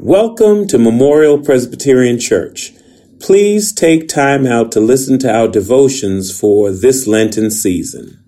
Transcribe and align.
Welcome 0.00 0.68
to 0.68 0.78
Memorial 0.78 1.40
Presbyterian 1.40 2.20
Church. 2.20 2.72
Please 3.18 3.72
take 3.72 4.06
time 4.06 4.46
out 4.46 4.70
to 4.70 4.80
listen 4.80 5.18
to 5.18 5.28
our 5.28 5.48
devotions 5.48 6.30
for 6.38 6.70
this 6.70 7.08
Lenten 7.08 7.50
season. 7.50 8.24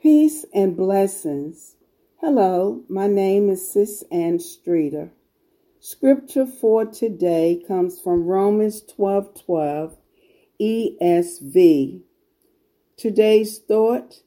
Peace 0.00 0.46
and 0.54 0.74
blessings. 0.78 1.76
Hello, 2.22 2.84
my 2.88 3.06
name 3.06 3.50
is 3.50 3.70
Sis 3.70 4.02
Anne 4.10 4.40
Streeter. 4.40 5.12
Scripture 5.78 6.46
for 6.46 6.86
today 6.86 7.62
comes 7.68 8.00
from 8.00 8.24
Romans 8.24 8.80
12 8.80 9.44
12 9.44 9.98
ESV. 10.58 12.00
Today's 12.96 13.58
thought 13.58 14.22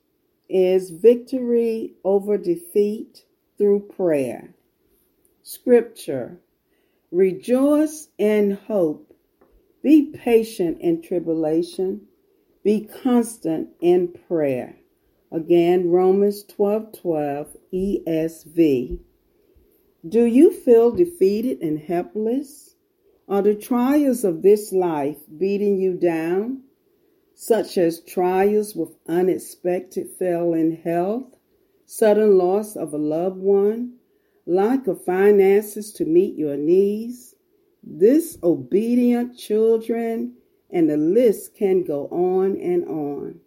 is 0.48 0.92
victory 0.92 1.96
over 2.04 2.38
defeat 2.38 3.26
through 3.58 3.80
prayer. 3.80 4.54
Scripture 5.48 6.40
Rejoice 7.12 8.10
in 8.18 8.58
hope, 8.68 9.16
be 9.84 10.08
patient 10.12 10.82
in 10.82 11.04
tribulation, 11.04 12.08
be 12.64 12.82
constant 12.82 13.70
in 13.80 14.08
prayer. 14.28 14.78
Again, 15.32 15.92
Romans 15.92 16.44
12 16.46 17.00
12 17.00 17.58
ESV. 17.72 19.00
Do 20.10 20.26
you 20.26 20.52
feel 20.52 20.90
defeated 20.90 21.62
and 21.62 21.78
helpless? 21.78 22.74
Are 23.30 23.44
the 23.44 23.54
trials 23.54 24.24
of 24.24 24.42
this 24.42 24.72
life 24.72 25.20
beating 25.38 25.78
you 25.78 25.94
down? 25.94 26.64
such 27.36 27.78
as 27.78 28.00
trials 28.00 28.76
with 28.76 28.96
unexpected 29.08 30.10
failing 30.18 30.78
health, 30.84 31.36
sudden 31.86 32.36
loss 32.36 32.76
of 32.76 32.94
a 32.94 32.98
loved 32.98 33.38
one, 33.38 33.94
lack 34.46 34.88
of 34.88 35.04
finances 35.04 35.92
to 35.94 36.06
meet 36.06 36.36
your 36.36 36.58
needs, 36.58 37.36
disobedient 37.98 39.38
children, 39.38 40.36
and 40.70 40.90
the 40.90 40.98
list 40.98 41.56
can 41.56 41.84
go 41.84 42.08
on 42.08 42.60
and 42.60 42.86
on. 42.86 43.40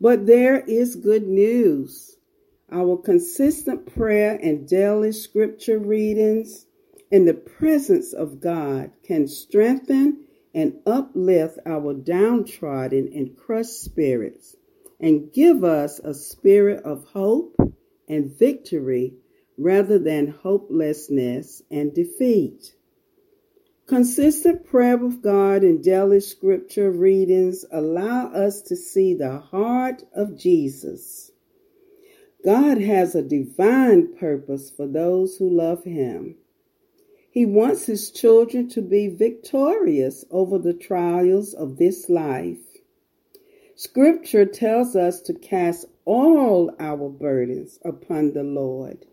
But 0.00 0.26
there 0.26 0.60
is 0.60 0.96
good 0.96 1.26
news. 1.26 2.16
Our 2.70 2.96
consistent 2.96 3.86
prayer 3.94 4.38
and 4.42 4.68
daily 4.68 5.12
scripture 5.12 5.78
readings 5.78 6.66
in 7.10 7.24
the 7.24 7.34
presence 7.34 8.12
of 8.12 8.40
God 8.40 8.90
can 9.04 9.28
strengthen 9.28 10.24
and 10.52 10.78
uplift 10.86 11.58
our 11.64 11.94
downtrodden 11.94 13.10
and 13.14 13.36
crushed 13.36 13.82
spirits 13.82 14.56
and 14.98 15.32
give 15.32 15.62
us 15.62 15.98
a 16.00 16.14
spirit 16.14 16.82
of 16.84 17.04
hope 17.04 17.54
and 18.08 18.36
victory 18.36 19.14
rather 19.58 19.98
than 19.98 20.28
hopelessness 20.28 21.62
and 21.70 21.94
defeat. 21.94 22.74
Consistent 23.86 24.64
prayer 24.66 24.96
with 24.96 25.22
God 25.22 25.62
and 25.62 25.82
daily 25.82 26.20
scripture 26.20 26.90
readings 26.90 27.64
allow 27.70 28.26
us 28.32 28.62
to 28.62 28.76
see 28.76 29.14
the 29.14 29.38
heart 29.38 30.02
of 30.14 30.36
Jesus. 30.36 31.30
God 32.44 32.80
has 32.80 33.14
a 33.14 33.22
divine 33.22 34.14
purpose 34.16 34.70
for 34.70 34.86
those 34.86 35.36
who 35.36 35.48
love 35.48 35.84
Him. 35.84 36.36
He 37.36 37.44
wants 37.44 37.84
his 37.84 38.10
children 38.10 38.66
to 38.70 38.80
be 38.80 39.08
victorious 39.08 40.24
over 40.30 40.58
the 40.58 40.72
trials 40.72 41.52
of 41.52 41.76
this 41.76 42.08
life. 42.08 42.78
Scripture 43.74 44.46
tells 44.46 44.96
us 44.96 45.20
to 45.20 45.34
cast 45.34 45.84
all 46.06 46.74
our 46.80 47.10
burdens 47.10 47.78
upon 47.84 48.32
the 48.32 48.42
Lord, 48.42 49.04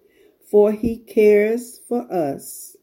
for 0.50 0.72
he 0.72 0.98
cares 0.98 1.80
for 1.88 2.12
us. 2.12 2.76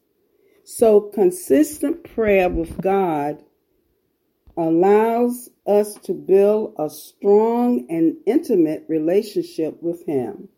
So, 0.63 1.01
consistent 1.01 2.03
prayer 2.15 2.49
with 2.49 2.81
God 2.81 3.43
allows 4.57 5.49
us 5.65 5.95
to 6.03 6.13
build 6.13 6.75
a 6.77 6.89
strong 6.89 7.85
and 7.89 8.17
intimate 8.25 8.85
relationship 8.87 9.81
with 9.81 10.05
him. 10.05 10.49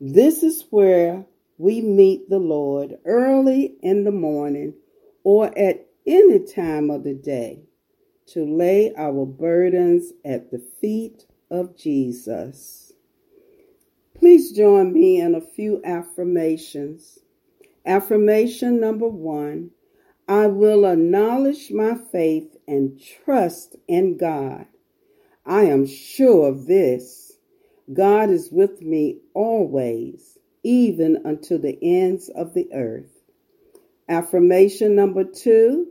This 0.00 0.42
is 0.42 0.66
where 0.70 1.24
we 1.58 1.80
meet 1.80 2.28
the 2.28 2.38
Lord 2.38 2.98
early 3.04 3.76
in 3.82 4.04
the 4.04 4.12
morning 4.12 4.74
or 5.22 5.56
at 5.58 5.86
any 6.06 6.40
time 6.40 6.90
of 6.90 7.04
the 7.04 7.14
day 7.14 7.60
to 8.26 8.44
lay 8.44 8.94
our 8.96 9.24
burdens 9.24 10.12
at 10.24 10.50
the 10.50 10.58
feet 10.58 11.26
of 11.50 11.76
Jesus. 11.76 12.83
Please 14.18 14.52
join 14.52 14.92
me 14.92 15.20
in 15.20 15.34
a 15.34 15.40
few 15.40 15.80
affirmations. 15.84 17.18
Affirmation 17.84 18.80
number 18.80 19.08
one 19.08 19.70
I 20.28 20.46
will 20.46 20.86
acknowledge 20.86 21.70
my 21.70 21.94
faith 21.94 22.56
and 22.66 22.98
trust 22.98 23.76
in 23.86 24.16
God. 24.16 24.66
I 25.44 25.64
am 25.64 25.84
sure 25.84 26.48
of 26.48 26.66
this 26.66 27.38
God 27.92 28.30
is 28.30 28.50
with 28.50 28.80
me 28.80 29.18
always 29.34 30.38
even 30.62 31.26
unto 31.26 31.58
the 31.58 31.78
ends 31.82 32.30
of 32.30 32.54
the 32.54 32.72
earth. 32.72 33.20
Affirmation 34.08 34.94
number 34.94 35.24
two 35.24 35.88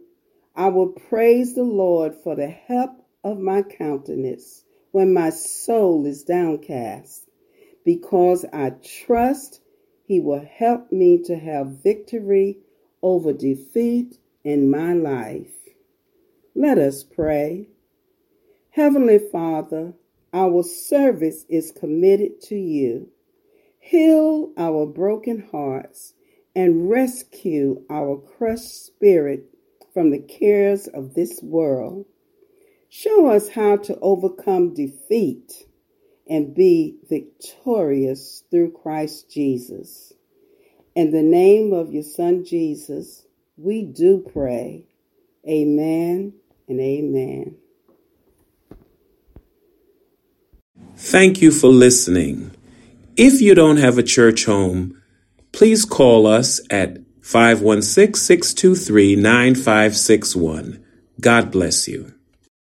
I 0.56 0.69
will 0.69 0.89
praise 0.89 1.56
the 1.56 1.63
Lord 1.63 2.16
for 2.16 2.35
the 2.35 2.47
help 2.47 2.91
of 3.23 3.39
my 3.39 3.62
countenance 3.62 4.63
when 4.91 5.13
my 5.13 5.29
soul 5.29 6.06
is 6.06 6.23
downcast, 6.23 7.28
because 7.85 8.45
I 8.53 8.71
trust 8.71 9.61
He 10.05 10.19
will 10.19 10.45
help 10.45 10.91
me 10.91 11.21
to 11.23 11.38
have 11.38 11.83
victory 11.83 12.57
over 13.01 13.33
defeat 13.33 14.17
in 14.44 14.69
my 14.69 14.94
life. 14.94 15.51
Let 16.55 16.77
us 16.77 17.03
pray. 17.03 17.67
Heavenly 18.71 19.19
Father, 19.19 19.94
our 20.33 20.63
service 20.63 21.45
is 21.49 21.71
committed 21.71 22.41
to 22.44 22.55
you. 22.55 23.09
Heal 23.79 24.51
our 24.57 24.85
broken 24.85 25.47
hearts 25.51 26.13
and 26.55 26.89
rescue 26.89 27.83
our 27.89 28.17
crushed 28.17 28.85
spirit 28.85 29.45
from 29.94 30.09
the 30.09 30.19
cares 30.19 30.88
of 30.88 31.13
this 31.13 31.41
world. 31.44 32.05
Show 32.89 33.27
us 33.27 33.50
how 33.50 33.77
to 33.77 34.00
overcome 34.00 34.73
defeat 34.73 35.65
and 36.28 36.56
be 36.56 36.97
victorious 37.09 38.44
through 38.50 38.72
Christ 38.72 39.29
Jesus. 39.29 40.13
In 40.95 41.11
the 41.11 41.23
name 41.23 41.73
of 41.73 41.91
your 41.91 42.03
Son 42.03 42.45
Jesus, 42.45 43.25
we 43.57 43.84
do 43.84 44.25
pray. 44.31 44.85
Amen 45.47 46.33
and 46.67 46.79
amen. 46.79 47.57
Thank 50.95 51.41
you 51.41 51.51
for 51.51 51.67
listening. 51.67 52.51
If 53.17 53.41
you 53.41 53.56
don't 53.56 53.78
have 53.78 53.97
a 53.97 54.03
church 54.03 54.45
home, 54.45 55.01
please 55.51 55.85
call 55.85 56.25
us 56.25 56.62
at 56.69 56.97
516 57.22 58.16
623 58.16 59.16
9561. 59.16 60.83
God 61.19 61.51
bless 61.51 61.88
you. 61.88 62.13